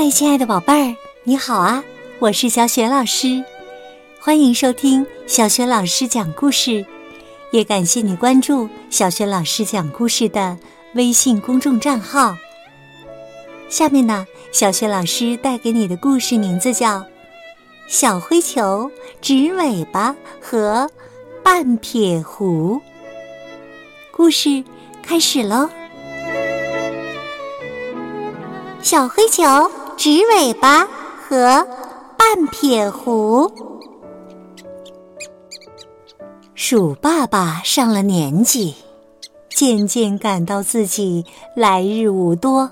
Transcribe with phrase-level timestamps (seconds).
[0.00, 1.82] 嗨，亲爱的宝贝儿，你好啊！
[2.20, 3.42] 我是小雪老师，
[4.20, 6.86] 欢迎收听小雪老师讲故事，
[7.50, 10.56] 也感谢你关注小雪老师讲故事的
[10.94, 12.36] 微信公众账号。
[13.68, 17.00] 下面呢，小雪老师带给你的故事名字叫
[17.88, 18.88] 《小灰球、
[19.20, 20.88] 直尾巴和
[21.42, 22.76] 半撇狐》。
[24.12, 24.62] 故事
[25.02, 25.68] 开始喽！
[28.80, 29.42] 小灰球、
[29.98, 30.86] 直尾巴
[31.28, 31.66] 和
[32.16, 33.52] 半撇狐。
[36.54, 38.76] 鼠爸爸上了年纪，
[39.50, 41.26] 渐渐感到自己
[41.56, 42.70] 来日无多，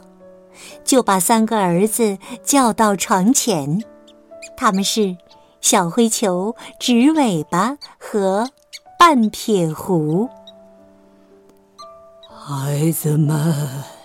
[0.85, 3.83] 就把三个儿子叫到床前。
[4.57, 5.17] 他们是
[5.61, 8.49] 小灰球、直尾巴和
[8.97, 10.29] 半撇狐。
[12.29, 13.96] 孩子们。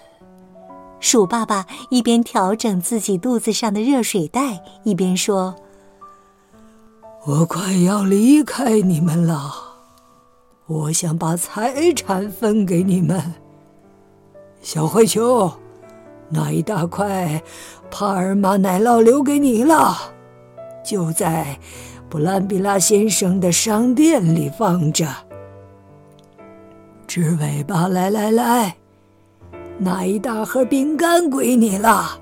[1.02, 5.55] 鼠爸爸一边调整自己肚子上的热水袋，一边说
[7.26, 9.52] ：“我快要离开你们了，
[10.68, 13.34] 我想把财产分给你们。
[14.62, 15.52] 小灰球，
[16.29, 17.41] 那一大块
[17.90, 19.98] 帕尔马奶酪留给你了，
[20.85, 21.60] 就在
[22.10, 25.07] 布兰比拉先生的商店里放着。
[27.07, 28.76] 直尾巴，来来来。”
[29.84, 32.20] 那一大盒饼干归你了，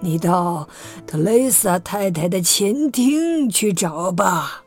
[0.00, 0.68] 你到
[1.06, 4.64] 特蕾莎太太的前厅去找吧。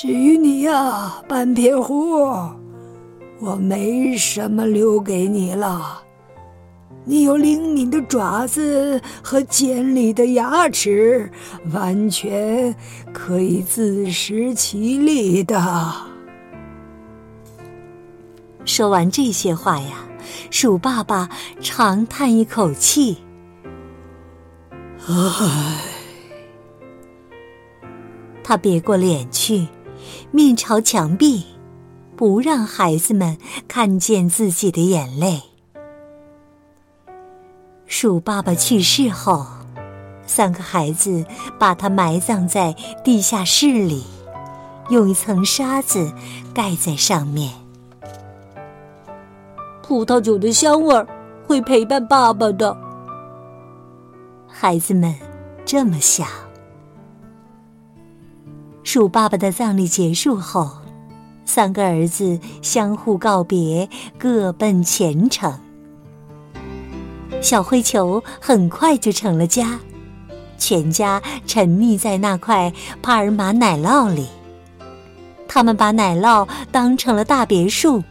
[0.00, 2.22] 至于你呀，半撇狐，
[3.38, 6.02] 我没什么留给你了。
[7.04, 11.30] 你有灵敏的爪子和尖利的牙齿，
[11.70, 12.74] 完全
[13.12, 15.92] 可以自食其力的。
[18.64, 20.05] 说完这些话呀。
[20.50, 21.28] 鼠爸爸
[21.60, 23.18] 长叹一口气
[25.08, 25.80] ：“唉。”
[28.44, 29.66] 他别过脸去，
[30.30, 31.44] 面朝墙壁，
[32.14, 35.42] 不让孩子们看见自己的眼泪。
[37.86, 39.44] 鼠爸爸去世后，
[40.26, 41.24] 三个孩子
[41.58, 44.04] 把他埋葬在地下室里，
[44.90, 46.12] 用一层沙子
[46.54, 47.65] 盖在上面。
[49.86, 51.06] 葡萄酒的香味儿
[51.46, 52.76] 会陪伴爸爸的。
[54.48, 55.14] 孩子们
[55.64, 56.26] 这么想。
[58.82, 60.68] 鼠爸爸的葬礼结束后，
[61.44, 63.88] 三个儿子相互告别，
[64.18, 65.56] 各奔前程。
[67.40, 69.78] 小灰球很快就成了家，
[70.58, 74.26] 全家沉溺在那块帕尔玛奶酪里。
[75.46, 78.02] 他们把奶酪当成了大别墅。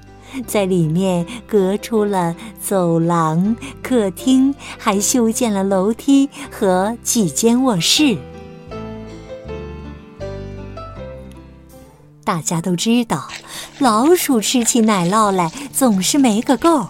[0.47, 8.17] 在里面隔出了走廊、客厅，还修建了楼梯和几间卧室。
[12.23, 13.27] 大家都知道，
[13.79, 16.87] 老鼠吃起奶酪来总是没个够。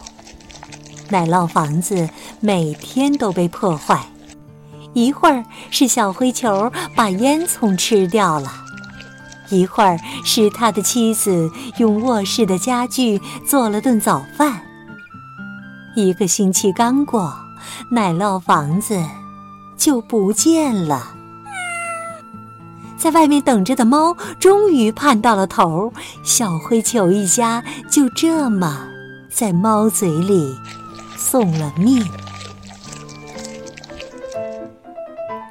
[1.09, 4.07] 奶酪房子每天都被破坏，
[4.93, 8.64] 一会儿是小灰球把烟囱吃掉了。
[9.49, 14.61] 一会儿是他的妻子用卧室的家具做了顿早饭。
[15.95, 17.33] 一个星期刚过，
[17.89, 19.01] 奶酪房子
[19.77, 21.11] 就不见了。
[22.97, 28.87] 在外面等着的猫终于盼到了头，小灰球一家就这么
[29.29, 30.55] 在猫嘴里
[31.15, 32.03] 送了命。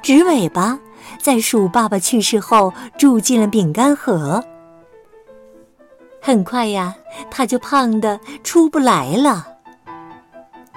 [0.03, 0.79] 直尾巴。
[1.25, 4.45] 在鼠爸爸去世后，住进了饼干盒。
[6.21, 6.95] 很快呀，
[7.31, 9.47] 它就胖得出不来了。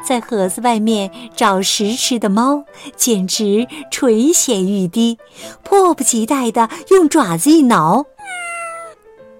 [0.03, 2.64] 在盒子外面找食吃的猫，
[2.97, 5.19] 简直垂涎欲滴，
[5.62, 8.06] 迫不及待地用爪子一挠。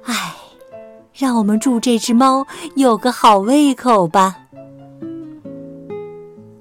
[0.03, 0.35] 唉，
[1.15, 2.47] 让我们祝这只猫
[2.77, 4.37] 有个好胃口吧。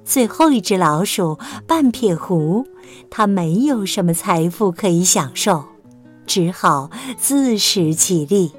[0.05, 2.65] 最后一只老鼠半撇狐，
[3.09, 5.63] 它没有什么财富可以享受，
[6.25, 8.51] 只好自食其力，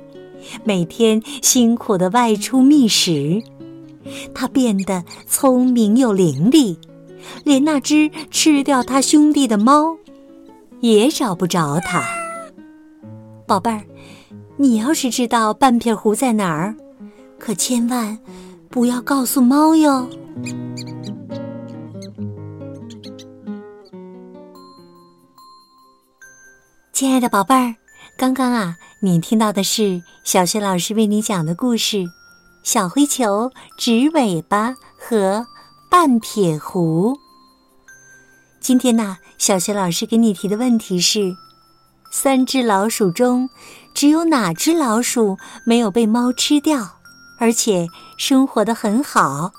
[0.65, 3.43] 每天辛苦的外出觅食。
[4.35, 6.77] 它变得聪明又伶俐，
[7.45, 9.97] 连那只吃掉它兄弟的猫，
[10.81, 12.03] 也找不着它。
[13.47, 13.83] 宝贝儿，
[14.57, 16.75] 你要是知道半撇狐在哪儿，
[17.39, 18.19] 可千万
[18.71, 20.09] 不要告诉猫哟。
[26.99, 27.77] 亲爱的宝贝儿，
[28.17, 31.99] 刚刚啊，你听到的是小雪老师为你讲的故事
[32.65, 35.47] 《小灰球、直尾巴和
[35.89, 37.13] 半撇狐》。
[38.59, 41.37] 今天呢，小学老师给你提的问题是：
[42.11, 43.49] 三只老鼠中，
[43.95, 46.97] 只有哪只老鼠没有被猫吃掉，
[47.39, 47.87] 而且
[48.17, 49.53] 生活的很好？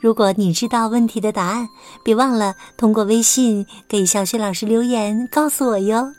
[0.00, 1.68] 如果你知道问题的答案，
[2.02, 6.14] 别忘了通过微信给小雪老师留言告诉我哟。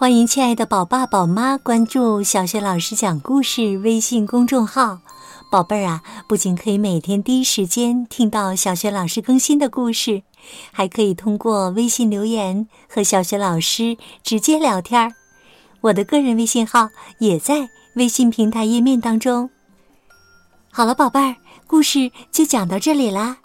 [0.00, 5.00] 欢迎亲爱的宝爸宝妈关注小雪老师讲故事微信公众号，
[5.50, 10.22] 宝贝儿啊，不仅可以每天第一时间听到小雪老师更新的故事，
[10.72, 15.12] 还可以通过微信留言和小雪老师直接聊天儿。
[15.82, 16.88] 我的个人微信号
[17.18, 19.50] 也在微信平台页面当中。
[20.70, 21.36] 好了，宝贝儿。
[21.66, 23.36] 故事就讲到这里啦。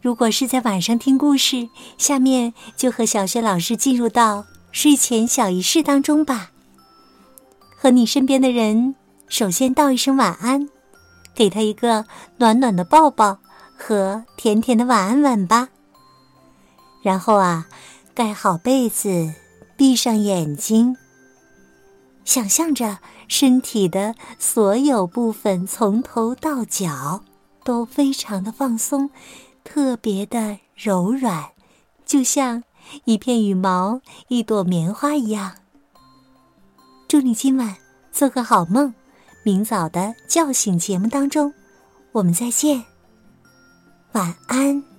[0.00, 6.50] 如果是在晚上听故事，下面就和小雪老师进入到睡前小仪式当中吧。
[7.76, 8.96] 和你身边的人
[9.28, 10.68] 首先道一声晚安，
[11.32, 12.06] 给他一个
[12.38, 13.38] 暖暖的抱抱
[13.78, 15.68] 和甜甜的晚安吻吧。
[17.02, 17.68] 然后啊，
[18.14, 19.32] 盖好被子，
[19.76, 20.96] 闭上眼睛，
[22.24, 22.98] 想象着
[23.28, 27.22] 身体的所有部分从头到脚。
[27.62, 29.08] 都非常的放松，
[29.62, 31.52] 特别的柔软，
[32.04, 32.62] 就像
[33.04, 35.52] 一片羽毛、一朵棉花一样。
[37.08, 37.76] 祝你今晚
[38.10, 38.92] 做个好梦，
[39.42, 41.52] 明早的叫醒节目当中，
[42.12, 42.84] 我们再见，
[44.12, 44.93] 晚安。